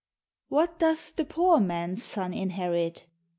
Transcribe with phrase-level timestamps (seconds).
[0.49, 3.05] What doth the poor man's son inherit?